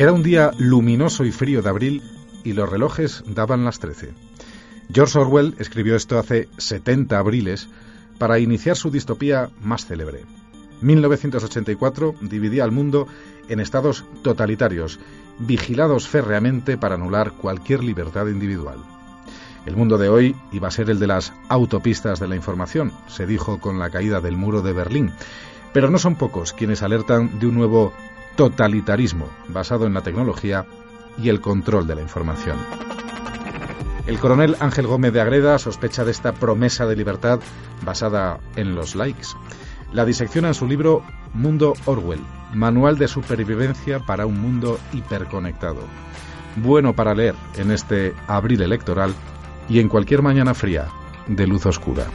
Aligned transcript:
Era 0.00 0.14
un 0.14 0.22
día 0.22 0.52
luminoso 0.56 1.26
y 1.26 1.30
frío 1.30 1.60
de 1.60 1.68
abril 1.68 2.02
y 2.42 2.54
los 2.54 2.70
relojes 2.70 3.22
daban 3.26 3.66
las 3.66 3.80
trece. 3.80 4.14
George 4.90 5.18
Orwell 5.18 5.54
escribió 5.58 5.94
esto 5.94 6.18
hace 6.18 6.48
70 6.56 7.18
abriles 7.18 7.68
para 8.16 8.38
iniciar 8.38 8.78
su 8.78 8.90
distopía 8.90 9.50
más 9.60 9.84
célebre. 9.84 10.24
1984 10.80 12.14
dividía 12.22 12.64
al 12.64 12.72
mundo 12.72 13.08
en 13.50 13.60
estados 13.60 14.06
totalitarios, 14.22 14.98
vigilados 15.38 16.08
férreamente 16.08 16.78
para 16.78 16.94
anular 16.94 17.32
cualquier 17.32 17.84
libertad 17.84 18.26
individual. 18.28 18.78
El 19.66 19.76
mundo 19.76 19.98
de 19.98 20.08
hoy 20.08 20.34
iba 20.50 20.68
a 20.68 20.70
ser 20.70 20.88
el 20.88 20.98
de 20.98 21.08
las 21.08 21.34
autopistas 21.50 22.20
de 22.20 22.28
la 22.28 22.36
información, 22.36 22.94
se 23.06 23.26
dijo 23.26 23.60
con 23.60 23.78
la 23.78 23.90
caída 23.90 24.22
del 24.22 24.38
muro 24.38 24.62
de 24.62 24.72
Berlín. 24.72 25.12
Pero 25.74 25.90
no 25.90 25.98
son 25.98 26.16
pocos 26.16 26.54
quienes 26.54 26.82
alertan 26.82 27.38
de 27.38 27.46
un 27.46 27.54
nuevo 27.54 27.92
totalitarismo 28.36 29.28
basado 29.48 29.86
en 29.86 29.94
la 29.94 30.02
tecnología 30.02 30.66
y 31.18 31.28
el 31.28 31.40
control 31.40 31.86
de 31.86 31.94
la 31.94 32.02
información. 32.02 32.56
El 34.06 34.18
coronel 34.18 34.56
Ángel 34.60 34.86
Gómez 34.86 35.12
de 35.12 35.20
Agreda 35.20 35.58
sospecha 35.58 36.04
de 36.04 36.10
esta 36.10 36.32
promesa 36.32 36.86
de 36.86 36.96
libertad 36.96 37.40
basada 37.82 38.40
en 38.56 38.74
los 38.74 38.96
likes. 38.96 39.28
La 39.92 40.04
disecciona 40.04 40.48
en 40.48 40.54
su 40.54 40.66
libro 40.66 41.04
Mundo 41.34 41.74
Orwell, 41.84 42.20
Manual 42.52 42.98
de 42.98 43.08
Supervivencia 43.08 44.00
para 44.00 44.26
un 44.26 44.40
Mundo 44.40 44.78
Hiperconectado. 44.92 45.82
Bueno 46.56 46.94
para 46.94 47.14
leer 47.14 47.34
en 47.56 47.70
este 47.70 48.14
abril 48.26 48.62
electoral 48.62 49.14
y 49.68 49.78
en 49.78 49.88
cualquier 49.88 50.22
mañana 50.22 50.54
fría 50.54 50.88
de 51.28 51.46
luz 51.46 51.66
oscura. 51.66 52.06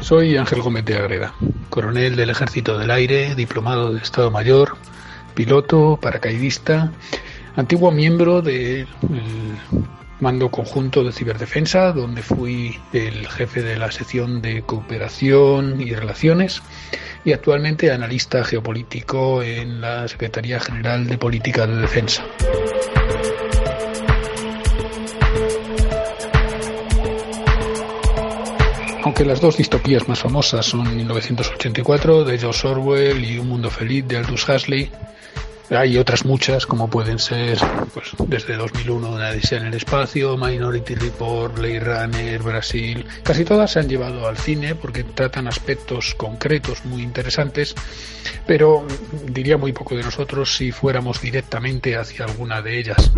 Soy 0.00 0.36
Ángel 0.36 0.62
Gómez 0.62 0.84
de 0.84 0.96
Agreda, 0.96 1.34
coronel 1.76 2.16
del 2.16 2.30
Ejército 2.30 2.78
del 2.78 2.90
Aire, 2.90 3.34
diplomado 3.34 3.92
de 3.92 4.00
Estado 4.00 4.30
Mayor, 4.30 4.78
piloto, 5.34 5.98
paracaidista, 6.00 6.90
antiguo 7.54 7.90
miembro 7.90 8.40
del 8.40 8.88
mando 10.18 10.50
conjunto 10.50 11.04
de 11.04 11.12
ciberdefensa, 11.12 11.92
donde 11.92 12.22
fui 12.22 12.80
el 12.94 13.28
jefe 13.28 13.60
de 13.60 13.76
la 13.76 13.92
sección 13.92 14.40
de 14.40 14.62
cooperación 14.62 15.78
y 15.82 15.92
relaciones, 15.92 16.62
y 17.26 17.34
actualmente 17.34 17.92
analista 17.92 18.42
geopolítico 18.42 19.42
en 19.42 19.82
la 19.82 20.08
Secretaría 20.08 20.58
General 20.58 21.06
de 21.06 21.18
Política 21.18 21.66
de 21.66 21.76
Defensa. 21.76 22.24
Aunque 29.06 29.24
las 29.24 29.40
dos 29.40 29.56
distopías 29.56 30.08
más 30.08 30.18
famosas 30.18 30.66
son 30.66 30.96
1984 30.96 32.24
de 32.24 32.38
George 32.40 32.66
Orwell 32.66 33.24
y 33.24 33.38
Un 33.38 33.50
Mundo 33.50 33.70
Feliz 33.70 34.04
de 34.08 34.16
Aldous 34.16 34.48
Huxley, 34.48 34.90
hay 35.70 35.98
otras 35.98 36.24
muchas, 36.24 36.66
como 36.66 36.88
pueden 36.88 37.18
ser, 37.18 37.58
pues, 37.92 38.10
desde 38.26 38.56
2001, 38.56 39.10
Una 39.10 39.30
Odisea 39.30 39.58
en 39.58 39.66
el 39.66 39.74
Espacio, 39.74 40.36
Minority 40.36 40.94
Report, 40.94 41.54
Blade 41.54 41.80
Runner, 41.80 42.42
Brasil. 42.42 43.04
Casi 43.22 43.44
todas 43.44 43.72
se 43.72 43.80
han 43.80 43.88
llevado 43.88 44.28
al 44.28 44.36
cine 44.36 44.74
porque 44.74 45.04
tratan 45.04 45.48
aspectos 45.48 46.14
concretos 46.14 46.84
muy 46.84 47.02
interesantes, 47.02 47.74
pero 48.46 48.86
diría 49.26 49.56
muy 49.56 49.72
poco 49.72 49.96
de 49.96 50.02
nosotros 50.02 50.56
si 50.56 50.72
fuéramos 50.72 51.20
directamente 51.20 51.96
hacia 51.96 52.24
alguna 52.24 52.62
de 52.62 52.78
ellas. 52.78 53.10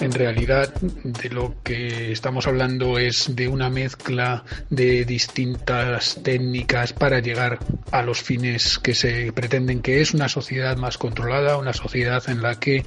En 0.00 0.12
realidad, 0.12 0.72
de 0.80 1.28
lo 1.28 1.56
que 1.62 2.12
estamos 2.12 2.46
hablando 2.46 2.98
es 2.98 3.34
de 3.34 3.48
una 3.48 3.68
mezcla 3.68 4.44
de 4.70 5.04
distintas 5.04 6.20
técnicas 6.22 6.92
para 6.92 7.20
llegar 7.20 7.58
a 7.90 8.02
los 8.02 8.22
fines 8.22 8.78
que 8.78 8.94
se 8.94 9.32
pretenden, 9.32 9.80
que 9.80 10.00
es 10.00 10.14
una 10.14 10.28
sociedad 10.28 10.76
más 10.76 10.98
controlada, 10.98 11.56
una 11.56 11.72
sociedad 11.72 12.22
en 12.28 12.42
la 12.42 12.60
que 12.60 12.84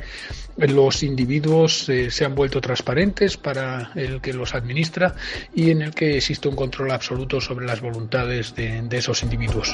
los 0.57 1.03
individuos 1.03 1.89
eh, 1.89 2.11
se 2.11 2.25
han 2.25 2.35
vuelto 2.35 2.61
transparentes 2.61 3.37
para 3.37 3.91
el 3.95 4.21
que 4.21 4.33
los 4.33 4.53
administra 4.53 5.15
y 5.55 5.71
en 5.71 5.81
el 5.81 5.93
que 5.93 6.17
existe 6.17 6.47
un 6.47 6.55
control 6.55 6.91
absoluto 6.91 7.41
sobre 7.41 7.65
las 7.65 7.81
voluntades 7.81 8.55
de, 8.55 8.81
de 8.81 8.97
esos 8.97 9.23
individuos. 9.23 9.73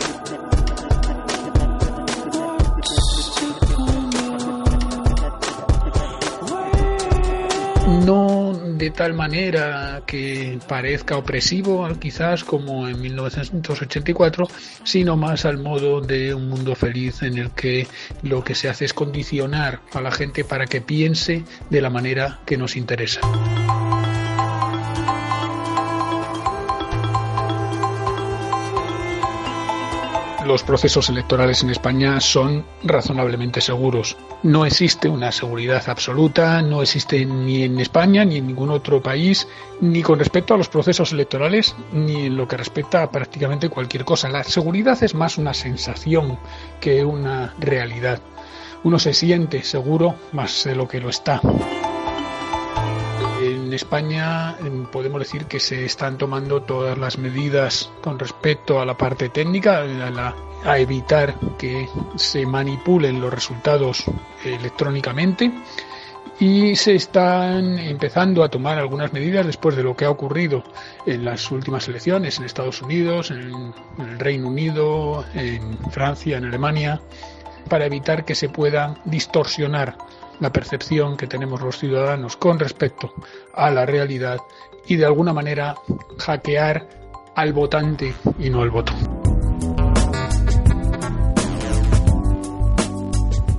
De 8.87 8.91
tal 8.91 9.13
manera 9.13 10.01
que 10.07 10.59
parezca 10.65 11.17
opresivo 11.17 11.85
quizás 11.99 12.45
como 12.45 12.87
en 12.87 13.01
1984, 13.01 14.47
sino 14.85 15.17
más 15.17 15.43
al 15.43 15.57
modo 15.57 15.99
de 15.99 16.33
un 16.33 16.47
mundo 16.47 16.73
feliz 16.73 17.21
en 17.21 17.37
el 17.37 17.51
que 17.51 17.85
lo 18.23 18.45
que 18.45 18.55
se 18.55 18.69
hace 18.69 18.85
es 18.85 18.93
condicionar 18.93 19.81
a 19.91 19.99
la 19.99 20.11
gente 20.11 20.45
para 20.45 20.67
que 20.67 20.79
piense 20.79 21.43
de 21.69 21.81
la 21.81 21.89
manera 21.89 22.39
que 22.45 22.55
nos 22.55 22.77
interesa. 22.77 23.19
Los 30.47 30.63
procesos 30.63 31.09
electorales 31.09 31.61
en 31.61 31.69
España 31.69 32.19
son 32.21 32.65
razonablemente 32.83 33.61
seguros. 33.61 34.17
No 34.43 34.65
existe 34.65 35.09
una 35.09 35.31
seguridad 35.31 35.83
absoluta, 35.89 36.61
no 36.61 36.81
existe 36.81 37.25
ni 37.25 37.63
en 37.63 37.79
España 37.79 38.23
ni 38.23 38.37
en 38.37 38.47
ningún 38.47 38.71
otro 38.71 39.01
país, 39.01 39.47
ni 39.81 40.01
con 40.01 40.19
respecto 40.19 40.53
a 40.53 40.57
los 40.57 40.69
procesos 40.69 41.11
electorales, 41.11 41.75
ni 41.91 42.25
en 42.25 42.37
lo 42.37 42.47
que 42.47 42.57
respecta 42.57 43.03
a 43.03 43.11
prácticamente 43.11 43.69
cualquier 43.69 44.05
cosa. 44.05 44.29
La 44.29 44.43
seguridad 44.43 45.03
es 45.03 45.13
más 45.13 45.37
una 45.37 45.53
sensación 45.53 46.39
que 46.79 47.03
una 47.03 47.53
realidad. 47.59 48.21
Uno 48.83 48.99
se 48.99 49.13
siente 49.13 49.63
seguro 49.63 50.15
más 50.31 50.63
de 50.63 50.75
lo 50.75 50.87
que 50.87 51.01
lo 51.01 51.09
está. 51.09 51.41
España 53.77 54.57
podemos 54.91 55.19
decir 55.19 55.45
que 55.45 55.59
se 55.59 55.85
están 55.85 56.17
tomando 56.17 56.61
todas 56.61 56.97
las 56.97 57.17
medidas 57.17 57.89
con 58.01 58.19
respecto 58.19 58.81
a 58.81 58.85
la 58.85 58.97
parte 58.97 59.29
técnica, 59.29 59.83
a, 60.65 60.77
evitar 60.77 61.35
que 61.57 61.87
se 62.15 62.45
manipulen 62.45 63.21
los 63.21 63.33
resultados 63.33 64.03
electrónicamente. 64.43 65.51
Y 66.39 66.75
se 66.75 66.93
están 66.93 67.79
empezando 67.79 68.43
a 68.43 68.49
tomar 68.49 68.77
algunas 68.77 69.11
medidas 69.11 69.45
después 69.45 69.75
de 69.75 69.81
lo 69.81 69.95
que 69.95 70.05
ha 70.05 70.11
ocurrido 70.11 70.63
en 71.05 71.25
las 71.25 71.49
últimas 71.49 71.87
elecciones 71.87 72.37
en 72.37 72.45
Estados 72.45 72.81
Unidos, 72.83 73.31
en 73.31 73.73
el 73.97 74.19
Reino 74.19 74.49
Unido, 74.49 75.25
en 75.33 75.79
Francia, 75.89 76.37
en 76.37 76.45
Alemania, 76.45 77.01
para 77.69 77.85
evitar 77.85 78.23
que 78.23 78.35
se 78.35 78.49
puedan 78.49 78.99
distorsionar 79.05 79.97
la 80.39 80.51
percepción 80.51 81.17
que 81.17 81.27
tenemos 81.27 81.61
los 81.61 81.77
ciudadanos 81.77 82.37
con 82.37 82.59
respecto 82.59 83.13
a 83.53 83.69
la 83.71 83.85
realidad 83.85 84.39
y 84.87 84.95
de 84.95 85.05
alguna 85.05 85.33
manera 85.33 85.75
hackear 86.19 86.87
al 87.35 87.53
votante 87.53 88.13
y 88.39 88.49
no 88.49 88.61
al 88.61 88.71
voto. 88.71 88.93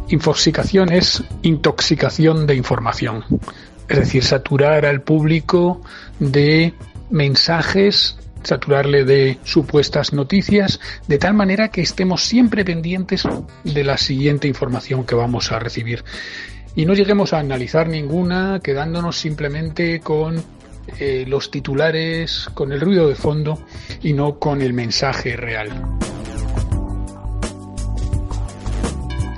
Infoxicación 0.09 0.91
es 0.91 1.23
intoxicación 1.43 2.47
de 2.47 2.55
información, 2.55 3.25
es 3.89 3.99
decir, 3.99 4.25
saturar 4.25 4.87
al 4.87 5.03
público 5.03 5.83
de 6.19 6.73
mensajes 7.11 8.17
saturarle 8.43 9.05
de 9.05 9.39
supuestas 9.45 10.13
noticias, 10.13 10.81
de 11.07 11.19
tal 11.19 11.35
manera 11.35 11.69
que 11.69 11.83
estemos 11.83 12.23
siempre 12.25 12.65
pendientes 12.65 13.25
de 13.65 13.85
la 13.85 13.99
siguiente 13.99 14.49
información 14.49 15.05
que 15.05 15.15
vamos 15.15 15.53
a 15.53 15.59
recibir 15.59 16.05
y 16.75 16.87
no 16.87 16.95
lleguemos 16.95 17.33
a 17.33 17.39
analizar 17.39 17.89
ninguna 17.89 18.61
quedándonos 18.63 19.19
simplemente 19.19 20.01
con 20.01 20.43
eh, 20.99 21.25
los 21.27 21.51
titulares, 21.51 22.49
con 22.55 22.73
el 22.73 22.81
ruido 22.81 23.09
de 23.09 23.15
fondo 23.15 23.59
y 24.03 24.13
no 24.13 24.39
con 24.39 24.63
el 24.63 24.73
mensaje 24.73 25.37
real. 25.37 25.71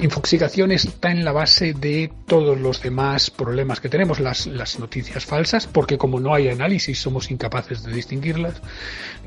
Infoxicación 0.00 0.72
está 0.72 1.10
en 1.10 1.26
la 1.26 1.32
base 1.32 1.74
de 1.74 2.10
todos 2.26 2.58
los 2.58 2.80
demás 2.80 3.28
problemas 3.28 3.80
que 3.80 3.90
tenemos, 3.90 4.18
las, 4.18 4.46
las, 4.46 4.78
noticias 4.78 5.26
falsas, 5.26 5.66
porque 5.66 5.98
como 5.98 6.18
no 6.18 6.34
hay 6.34 6.48
análisis 6.48 6.98
somos 6.98 7.30
incapaces 7.30 7.82
de 7.82 7.92
distinguirlas, 7.92 8.62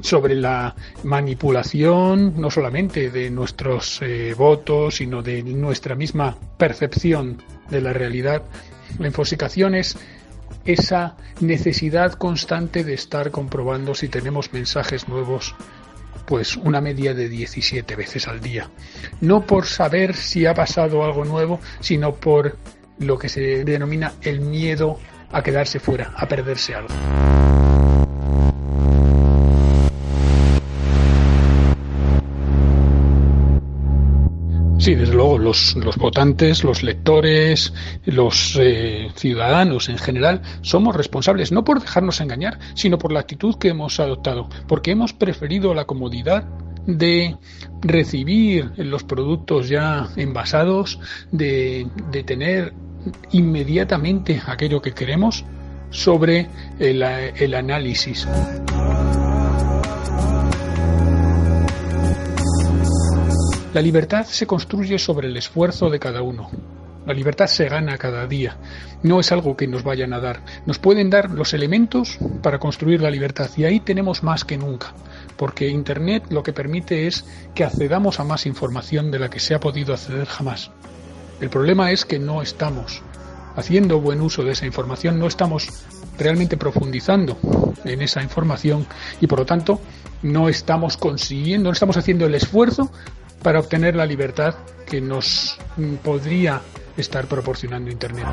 sobre 0.02 0.34
la 0.34 0.76
manipulación 1.04 2.42
no 2.42 2.50
solamente 2.50 3.12
de 3.12 3.30
nuestros 3.30 4.02
eh, 4.02 4.34
votos, 4.36 4.96
sino 4.96 5.22
de 5.22 5.44
nuestra 5.44 5.94
misma 5.94 6.36
percepción 6.58 7.38
de 7.70 7.82
la 7.82 7.94
realidad. 7.94 8.44
La 9.00 9.08
infoxicación 9.08 9.76
es 9.76 9.98
esa 10.66 11.18
necesidad 11.40 12.14
constante 12.14 12.84
de 12.84 12.94
estar 12.94 13.32
comprobando 13.32 13.96
si 13.96 14.08
tenemos 14.08 14.54
mensajes 14.54 15.08
nuevos 15.08 15.56
pues 16.26 16.56
una 16.56 16.80
media 16.80 17.14
de 17.14 17.28
17 17.28 17.96
veces 17.96 18.28
al 18.28 18.40
día. 18.40 18.70
No 19.20 19.46
por 19.46 19.66
saber 19.66 20.16
si 20.16 20.46
ha 20.46 20.54
pasado 20.54 21.04
algo 21.04 21.26
nuevo, 21.26 21.60
sino 21.82 22.16
por 22.16 22.58
lo 23.00 23.18
que 23.18 23.28
se 23.30 23.66
denomina 23.66 24.14
el 24.22 24.40
miedo 24.40 25.00
a 25.32 25.44
quedarse 25.44 25.80
fuera, 25.80 26.14
a 26.16 26.28
perderse 26.28 26.76
algo. 26.76 26.94
Sí, 34.84 34.96
desde 34.96 35.14
luego, 35.14 35.38
los, 35.38 35.78
votantes, 35.96 36.66
los 36.66 36.84
lectores, 36.84 37.74
los 38.04 38.58
eh, 38.60 39.08
ciudadanos 39.16 39.88
en 39.88 39.98
general, 39.98 40.42
somos 40.62 40.94
responsables 40.94 41.54
no 41.54 41.64
por 41.64 41.80
dejarnos 41.80 42.20
engañar, 42.20 42.60
sino 42.74 42.98
por 42.98 43.14
la 43.14 43.22
actitud 43.22 43.56
que 43.56 43.70
hemos 43.70 44.02
adoptado, 44.02 44.50
porque 44.68 44.92
hemos 44.92 45.14
preferido 45.14 45.74
la 45.74 45.86
comodidad 45.86 46.44
de 46.86 47.38
recibir 47.82 48.74
los 48.76 49.06
productos 49.06 49.70
ya 49.70 50.10
envasados, 50.18 51.00
de, 51.32 51.88
de 52.12 52.24
tener 52.24 52.74
inmediatamente 53.32 54.42
aquello 54.46 54.82
que 54.82 54.92
queremos 54.92 55.46
sobre 55.92 56.50
el, 56.80 57.04
el 57.04 57.54
análisis. 57.54 58.28
La 63.74 63.82
libertad 63.82 64.28
se 64.28 64.46
construye 64.46 65.00
sobre 65.00 65.30
el 65.30 65.36
esfuerzo 65.36 65.90
de 65.90 65.98
cada 65.98 66.22
uno. 66.22 66.52
La 67.08 67.14
libertad 67.14 67.48
se 67.48 67.68
gana 67.68 67.98
cada 67.98 68.28
día. 68.28 68.56
No 69.02 69.20
es 69.20 69.32
algo 69.32 69.58
que 69.58 69.68
nos 69.68 69.82
vayan 69.82 70.14
a 70.14 70.20
dar. 70.20 70.42
Nos 70.68 70.78
pueden 70.78 71.10
dar 71.10 71.32
los 71.32 71.56
elementos 71.56 72.20
para 72.44 72.60
construir 72.60 73.02
la 73.02 73.10
libertad 73.10 73.50
y 73.58 73.64
ahí 73.64 73.80
tenemos 73.80 74.22
más 74.22 74.46
que 74.46 74.60
nunca. 74.60 74.94
Porque 75.38 75.70
Internet 75.70 76.26
lo 76.30 76.44
que 76.44 76.54
permite 76.54 77.08
es 77.08 77.26
que 77.56 77.64
accedamos 77.64 78.20
a 78.20 78.24
más 78.24 78.46
información 78.46 79.10
de 79.10 79.18
la 79.18 79.32
que 79.32 79.40
se 79.40 79.56
ha 79.56 79.60
podido 79.60 79.96
acceder 79.96 80.28
jamás. 80.28 80.70
El 81.42 81.50
problema 81.50 81.92
es 81.92 82.06
que 82.06 82.20
no 82.20 82.44
estamos 82.44 83.02
haciendo 83.56 84.00
buen 84.02 84.22
uso 84.22 84.44
de 84.44 84.52
esa 84.52 84.68
información, 84.68 85.18
no 85.18 85.26
estamos 85.26 85.68
realmente 86.20 86.58
profundizando 86.58 87.40
en 87.86 88.04
esa 88.04 88.22
información 88.22 88.86
y 89.20 89.26
por 89.26 89.40
lo 89.40 89.46
tanto 89.48 89.82
no 90.22 90.48
estamos 90.48 90.96
consiguiendo, 90.96 91.70
no 91.70 91.74
estamos 91.74 91.98
haciendo 91.98 92.28
el 92.28 92.36
esfuerzo 92.36 92.92
para 93.44 93.60
obtener 93.60 93.96
la 93.96 94.06
libertad 94.06 94.56
que 94.86 95.02
nos 95.02 95.58
podría 96.02 96.62
estar 96.98 97.28
proporcionando 97.28 97.92
Internet. 97.92 98.26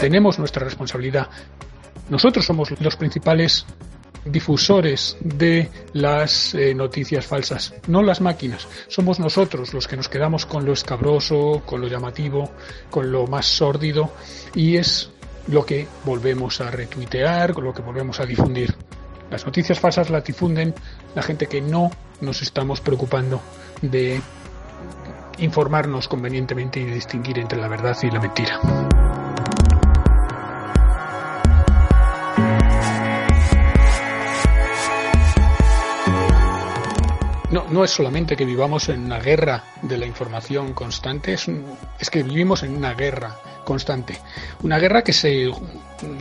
Tenemos 0.00 0.38
nuestra 0.38 0.64
responsabilidad. 0.64 1.28
Nosotros 2.08 2.44
somos 2.44 2.70
los 2.80 2.96
principales 2.96 3.66
difusores 4.24 5.16
de 5.20 5.68
las 5.92 6.54
eh, 6.54 6.74
noticias 6.74 7.26
falsas, 7.26 7.74
no 7.86 8.02
las 8.02 8.20
máquinas. 8.20 8.66
Somos 8.88 9.20
nosotros 9.20 9.72
los 9.72 9.86
que 9.86 9.96
nos 9.96 10.08
quedamos 10.08 10.46
con 10.46 10.64
lo 10.64 10.72
escabroso, 10.72 11.62
con 11.64 11.80
lo 11.80 11.88
llamativo, 11.88 12.50
con 12.90 13.12
lo 13.12 13.26
más 13.26 13.46
sórdido 13.46 14.12
y 14.54 14.76
es 14.76 15.10
lo 15.48 15.64
que 15.64 15.86
volvemos 16.04 16.60
a 16.60 16.70
retuitear, 16.70 17.54
con 17.54 17.64
lo 17.64 17.72
que 17.72 17.82
volvemos 17.82 18.20
a 18.20 18.26
difundir. 18.26 18.74
Las 19.30 19.46
noticias 19.46 19.78
falsas 19.78 20.10
las 20.10 20.24
difunden 20.24 20.74
la 21.14 21.22
gente 21.22 21.46
que 21.46 21.60
no 21.60 21.90
nos 22.20 22.42
estamos 22.42 22.80
preocupando 22.80 23.40
de 23.80 24.20
informarnos 25.38 26.08
convenientemente 26.08 26.80
y 26.80 26.84
de 26.84 26.94
distinguir 26.94 27.38
entre 27.38 27.60
la 27.60 27.68
verdad 27.68 27.96
y 28.02 28.10
la 28.10 28.20
mentira. 28.20 28.60
No, 37.50 37.66
no 37.68 37.82
es 37.82 37.90
solamente 37.90 38.36
que 38.36 38.44
vivamos 38.44 38.88
en 38.88 39.04
una 39.04 39.18
guerra 39.18 39.64
de 39.82 39.98
la 39.98 40.06
información 40.06 40.72
constante, 40.72 41.32
es, 41.32 41.46
es 41.98 42.10
que 42.10 42.22
vivimos 42.22 42.62
en 42.62 42.76
una 42.76 42.94
guerra 42.94 43.36
constante. 43.64 44.18
Una 44.62 44.78
guerra 44.78 45.02
que 45.02 45.12
se 45.12 45.50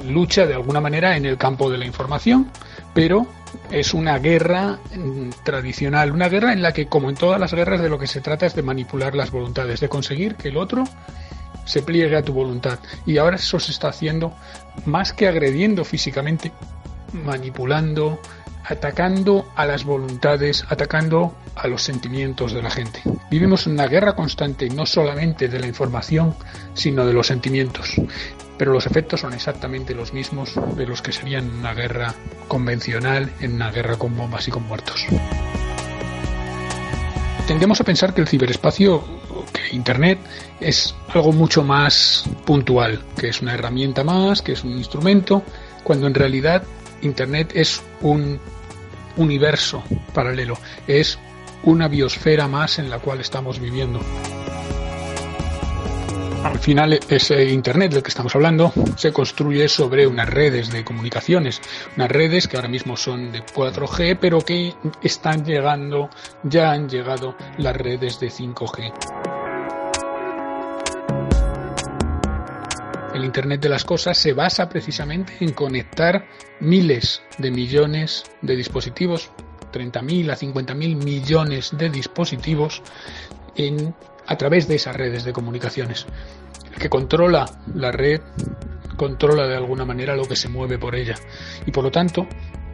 lucha 0.05 0.45
de 0.45 0.55
alguna 0.55 0.81
manera 0.81 1.15
en 1.17 1.25
el 1.25 1.37
campo 1.37 1.69
de 1.69 1.77
la 1.77 1.85
información, 1.85 2.51
pero 2.93 3.27
es 3.71 3.93
una 3.93 4.17
guerra 4.17 4.79
mm, 4.95 5.29
tradicional, 5.43 6.11
una 6.11 6.29
guerra 6.29 6.53
en 6.53 6.61
la 6.61 6.73
que, 6.73 6.87
como 6.87 7.09
en 7.09 7.15
todas 7.15 7.39
las 7.39 7.53
guerras, 7.53 7.81
de 7.81 7.89
lo 7.89 7.99
que 7.99 8.07
se 8.07 8.21
trata 8.21 8.45
es 8.45 8.55
de 8.55 8.63
manipular 8.63 9.15
las 9.15 9.31
voluntades, 9.31 9.79
de 9.79 9.89
conseguir 9.89 10.35
que 10.35 10.49
el 10.49 10.57
otro 10.57 10.83
se 11.65 11.81
pliegue 11.81 12.17
a 12.17 12.23
tu 12.23 12.33
voluntad. 12.33 12.79
Y 13.05 13.17
ahora 13.17 13.35
eso 13.35 13.59
se 13.59 13.71
está 13.71 13.89
haciendo 13.89 14.33
más 14.85 15.13
que 15.13 15.27
agrediendo 15.27 15.85
físicamente, 15.85 16.51
manipulando, 17.13 18.19
atacando 18.65 19.51
a 19.55 19.65
las 19.65 19.83
voluntades, 19.83 20.65
atacando 20.69 21.35
a 21.55 21.67
los 21.67 21.81
sentimientos 21.83 22.53
de 22.53 22.61
la 22.61 22.69
gente. 22.69 23.01
Vivimos 23.29 23.67
en 23.67 23.73
una 23.73 23.87
guerra 23.87 24.15
constante, 24.15 24.69
no 24.69 24.85
solamente 24.85 25.47
de 25.47 25.59
la 25.59 25.67
información, 25.67 26.35
sino 26.73 27.05
de 27.05 27.13
los 27.13 27.27
sentimientos 27.27 27.95
pero 28.59 28.73
los 28.73 28.85
efectos 28.85 29.21
son 29.21 29.33
exactamente 29.33 29.95
los 29.95 30.13
mismos 30.13 30.53
de 30.75 30.85
los 30.85 31.01
que 31.01 31.13
serían 31.13 31.49
una 31.49 31.73
guerra 31.73 32.13
convencional, 32.49 33.31
en 33.39 33.53
una 33.53 33.71
guerra 33.71 33.95
con 33.95 34.17
bombas 34.17 34.49
y 34.49 34.51
con 34.51 34.63
muertos. 34.63 35.05
Tendemos 37.47 37.79
a 37.79 37.85
pensar 37.85 38.13
que 38.13 38.19
el 38.19 38.27
ciberespacio, 38.27 39.01
que 39.53 39.73
Internet, 39.73 40.19
es 40.59 40.93
algo 41.07 41.31
mucho 41.31 41.63
más 41.63 42.25
puntual, 42.45 43.01
que 43.17 43.29
es 43.29 43.41
una 43.41 43.53
herramienta 43.53 44.03
más, 44.03 44.41
que 44.41 44.51
es 44.51 44.63
un 44.65 44.73
instrumento, 44.73 45.41
cuando 45.85 46.07
en 46.07 46.13
realidad 46.13 46.61
Internet 47.01 47.51
es 47.55 47.81
un 48.01 48.39
universo 49.17 49.83
paralelo, 50.13 50.57
es 50.87 51.19
una 51.63 51.87
biosfera 51.87 52.47
más 52.47 52.79
en 52.79 52.89
la 52.89 52.99
cual 52.99 53.19
estamos 53.19 53.59
viviendo. 53.59 53.99
Al 56.43 56.57
final, 56.57 56.99
ese 57.09 57.49
Internet 57.49 57.93
del 57.93 58.03
que 58.03 58.09
estamos 58.09 58.33
hablando 58.33 58.71
se 58.95 59.11
construye 59.11 59.67
sobre 59.67 60.07
unas 60.07 60.29
redes 60.29 60.71
de 60.71 60.85
comunicaciones, 60.85 61.61
unas 61.97 62.09
redes 62.09 62.47
que 62.47 62.55
ahora 62.55 62.69
mismo 62.69 62.95
son 62.95 63.31
de 63.31 63.43
4G, 63.43 64.17
pero 64.19 64.39
que 64.39 64.73
están 65.01 65.43
llegando, 65.43 66.09
ya 66.43 66.71
han 66.71 66.87
llegado 66.87 67.35
las 67.57 67.75
redes 67.75 68.19
de 68.21 68.29
5G. 68.29 69.18
El 73.19 73.25
Internet 73.25 73.59
de 73.61 73.67
las 73.69 73.83
Cosas 73.83 74.17
se 74.17 74.31
basa 74.31 74.69
precisamente 74.69 75.33
en 75.41 75.51
conectar 75.51 76.25
miles 76.61 77.21
de 77.37 77.51
millones 77.51 78.23
de 78.41 78.55
dispositivos, 78.55 79.29
30.000 79.73 80.31
a 80.31 80.37
50.000 80.37 81.03
millones 81.03 81.71
de 81.77 81.89
dispositivos 81.89 82.81
a 84.25 84.37
través 84.37 84.69
de 84.69 84.75
esas 84.75 84.95
redes 84.95 85.25
de 85.25 85.33
comunicaciones. 85.33 86.05
El 86.71 86.79
que 86.79 86.89
controla 86.89 87.45
la 87.75 87.91
red 87.91 88.21
controla 88.95 89.47
de 89.47 89.55
alguna 89.55 89.83
manera 89.83 90.15
lo 90.15 90.25
que 90.25 90.37
se 90.37 90.47
mueve 90.47 90.77
por 90.77 90.95
ella. 90.95 91.15
Y 91.65 91.71
por 91.71 91.83
lo 91.83 91.91
tanto, 91.91 92.25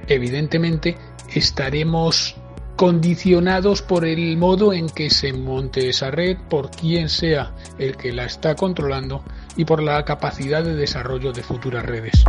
evidentemente, 0.08 0.96
estaremos 1.34 2.36
condicionados 2.76 3.82
por 3.82 4.06
el 4.06 4.38
modo 4.38 4.74
en 4.74 4.90
que 4.90 5.10
se 5.10 5.34
monte 5.34 5.90
esa 5.90 6.12
red, 6.12 6.38
por 6.50 6.70
quien 6.70 7.10
sea 7.10 7.56
el 7.80 7.96
que 7.96 8.12
la 8.12 8.26
está 8.26 8.56
controlando 8.56 9.24
y 9.56 9.66
por 9.66 9.82
la 9.82 10.04
capacidad 10.06 10.64
de 10.64 10.76
desarrollo 10.76 11.32
de 11.32 11.44
futuras 11.44 11.86
redes. 11.86 12.24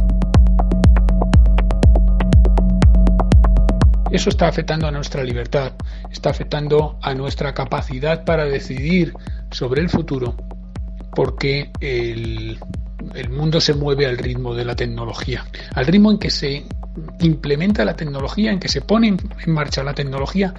Eso 4.11 4.31
está 4.31 4.47
afectando 4.47 4.87
a 4.87 4.93
nuestra 4.93 5.25
libertad, 5.25 5.73
está 6.11 6.31
afectando 6.31 6.99
a 7.03 7.13
nuestra 7.15 7.53
capacidad 7.53 8.25
para 8.25 8.45
decidir 8.45 9.13
sobre 9.51 9.83
el 9.83 9.91
futuro, 9.91 10.37
porque 11.15 11.71
el, 11.81 12.59
mundo 13.31 13.61
se 13.61 13.75
mueve 13.75 14.07
al 14.07 14.17
ritmo 14.17 14.55
de 14.55 14.65
la 14.65 14.77
tecnología, 14.77 15.45
al 15.75 15.87
ritmo 15.87 16.13
en 16.13 16.19
que 16.19 16.31
se 16.31 16.65
implementa 17.21 17.85
la 17.85 17.97
tecnología, 17.97 18.53
en 18.53 18.61
que 18.61 18.69
se 18.69 18.81
pone 18.81 19.09
en 19.09 19.53
marcha 19.53 19.83
la 19.83 19.93
tecnología 19.93 20.55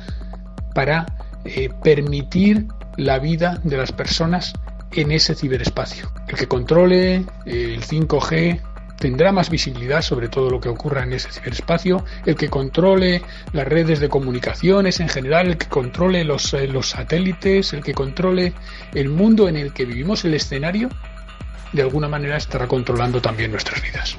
para 0.76 1.06
eh, 1.46 1.70
permitir 1.84 2.68
la 2.98 3.18
vida 3.20 3.60
de 3.64 3.78
las 3.78 3.92
personas 3.94 4.54
en 4.92 5.12
ese 5.12 5.36
ciberespacio. 5.36 6.12
El 6.28 6.36
que 6.36 6.48
controle 6.48 7.26
el 7.46 7.82
5G 7.82 8.62
tendrá 8.98 9.32
más 9.32 9.50
visibilidad 9.50 10.02
sobre 10.02 10.28
todo 10.28 10.50
lo 10.50 10.60
que 10.60 10.70
ocurra 10.70 11.04
en 11.04 11.14
ese 11.14 11.32
ciberespacio, 11.32 12.04
el 12.26 12.36
que 12.36 12.50
controle 12.50 13.22
las 13.54 13.68
redes 13.68 14.00
de 14.00 14.10
comunicaciones 14.10 15.00
en 15.00 15.10
general, 15.10 15.48
el 15.48 15.58
que 15.58 15.68
controle 15.68 16.24
los, 16.24 16.54
eh, 16.54 16.68
los 16.68 16.90
satélites, 16.90 17.74
el 17.74 17.84
que 17.84 17.94
controle 17.94 18.54
el 18.94 19.10
mundo 19.10 19.48
en 19.48 19.58
el 19.58 19.74
que 19.74 19.86
vivimos, 19.86 20.26
el 20.26 20.34
escenario, 20.34 20.90
de 21.74 21.82
alguna 21.82 22.08
manera 22.08 22.38
estará 22.38 22.68
controlando 22.68 23.22
también 23.22 23.52
nuestras 23.52 23.82
vidas. 23.82 24.18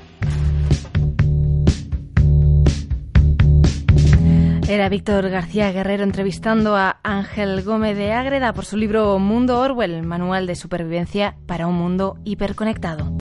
Era 4.68 4.90
Víctor 4.90 5.30
García 5.30 5.72
Guerrero 5.72 6.04
entrevistando 6.04 6.76
a 6.76 7.00
Ángel 7.02 7.62
Gómez 7.62 7.96
de 7.96 8.12
Ágreda 8.12 8.52
por 8.52 8.66
su 8.66 8.76
libro 8.76 9.18
Mundo 9.18 9.58
Orwell, 9.58 10.02
Manual 10.02 10.46
de 10.46 10.56
Supervivencia 10.56 11.38
para 11.46 11.66
un 11.66 11.74
Mundo 11.74 12.18
Hiperconectado. 12.24 13.16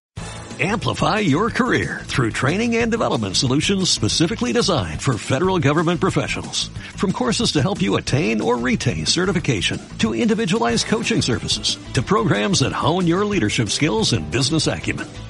Amplify 0.60 1.20
your 1.20 1.50
career 1.50 2.02
through 2.08 2.32
training 2.32 2.78
and 2.78 2.92
development 2.92 3.38
solutions 3.38 3.90
specifically 3.90 4.52
designed 4.52 5.02
for 5.02 5.18
federal 5.18 5.60
government 5.60 6.02
professionals. 6.02 6.70
From 6.98 7.14
courses 7.14 7.54
to 7.54 7.62
help 7.62 7.82
you 7.82 7.96
attain 7.96 8.42
or 8.42 8.58
retain 8.58 9.06
certification, 9.06 9.80
to 10.00 10.16
individualized 10.16 10.88
coaching 10.88 11.22
services, 11.22 11.78
to 11.94 12.02
programs 12.02 12.60
that 12.60 12.74
hone 12.74 13.08
your 13.08 13.24
leadership 13.24 13.70
skills 13.70 14.14
and 14.14 14.30
business 14.32 14.68
acumen, 14.68 15.08